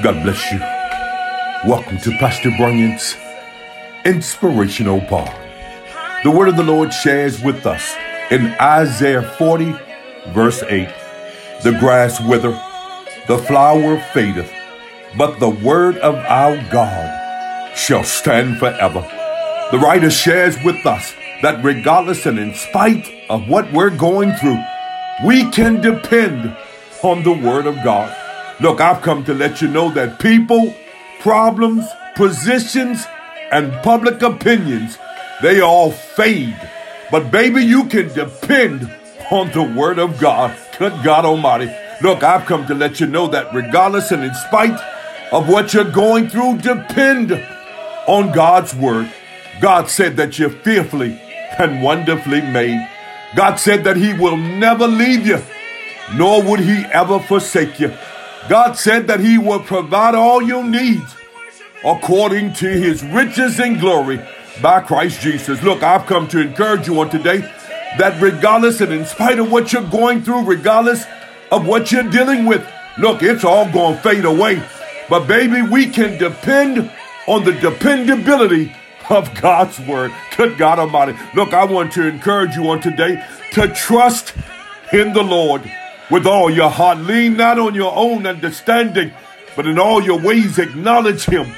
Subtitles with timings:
[0.00, 0.60] God bless you.
[1.68, 3.16] Welcome to Pastor Bryant's
[4.04, 5.28] Inspirational Bar.
[6.22, 7.96] The word of the Lord shares with us
[8.30, 9.74] in Isaiah 40,
[10.28, 10.88] verse 8
[11.64, 12.62] The grass withereth,
[13.26, 14.52] the flower fadeth,
[15.16, 19.00] but the word of our God shall stand forever.
[19.72, 21.12] The writer shares with us
[21.42, 24.62] that regardless and in spite of what we're going through,
[25.26, 26.56] we can depend
[27.02, 28.14] on the word of God.
[28.60, 30.74] Look, I've come to let you know that people,
[31.20, 33.06] problems, positions,
[33.52, 34.98] and public opinions,
[35.42, 36.60] they all fade.
[37.10, 38.92] But baby, you can depend
[39.30, 40.56] on the word of God.
[40.78, 41.72] Good God Almighty.
[42.02, 44.78] Look, I've come to let you know that regardless and in spite
[45.32, 47.32] of what you're going through, depend
[48.08, 49.12] on God's word.
[49.60, 51.20] God said that you're fearfully
[51.58, 52.88] and wonderfully made.
[53.36, 55.40] God said that He will never leave you,
[56.14, 57.92] nor would He ever forsake you.
[58.48, 61.14] God said that He will provide all your needs
[61.84, 64.20] according to His riches and glory
[64.62, 65.62] by Christ Jesus.
[65.62, 67.38] Look, I've come to encourage you on today
[67.98, 71.04] that regardless and in spite of what you're going through, regardless
[71.50, 72.66] of what you're dealing with,
[72.98, 74.62] look, it's all going to fade away.
[75.08, 76.90] But baby, we can depend
[77.26, 78.74] on the dependability
[79.10, 80.12] of God's word.
[80.36, 81.18] Good God Almighty.
[81.34, 84.34] Look, I want to encourage you on today to trust
[84.92, 85.62] in the Lord
[86.10, 86.98] with all your heart.
[86.98, 89.12] Lean not on your own understanding,
[89.56, 91.54] but in all your ways acknowledge Him.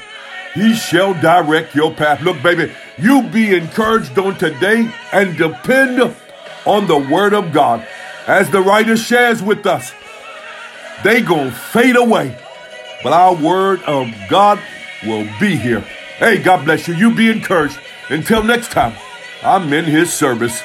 [0.53, 2.21] He shall direct your path.
[2.21, 6.15] Look, baby, you be encouraged on today and depend
[6.65, 7.85] on the word of God.
[8.27, 9.93] As the writer shares with us,
[11.03, 12.37] they gonna fade away,
[13.01, 14.59] but our word of God
[15.03, 15.81] will be here.
[16.17, 16.93] Hey, God bless you.
[16.93, 17.79] You be encouraged.
[18.09, 18.93] Until next time,
[19.41, 20.61] I'm in his service.